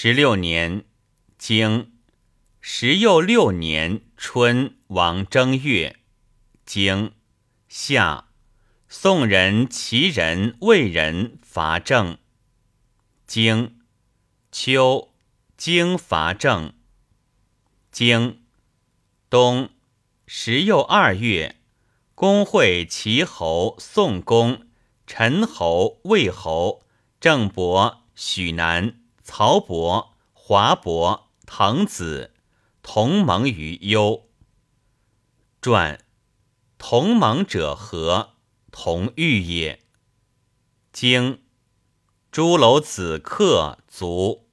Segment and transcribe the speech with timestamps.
[0.00, 0.84] 十六年，
[1.38, 1.90] 经
[2.60, 5.96] 十又六年春，王正月，
[6.64, 7.14] 经
[7.68, 8.28] 夏，
[8.88, 12.16] 宋人、齐人、魏人伐郑。
[13.26, 13.80] 经
[14.52, 15.12] 秋，
[15.56, 16.74] 经伐郑。
[17.90, 18.44] 经
[19.28, 19.70] 冬，
[20.28, 21.56] 十又二月，
[22.14, 24.68] 公会齐侯、宋公、
[25.08, 26.84] 陈侯、魏侯、
[27.18, 28.97] 郑伯、许南。
[29.30, 32.32] 曹伯、华伯、滕子
[32.82, 34.26] 同盟于幽。
[35.60, 36.02] 传
[36.78, 38.30] 同盟者何？
[38.72, 39.84] 同欲也。
[40.94, 41.42] 经
[42.32, 44.47] 朱楼子客卒。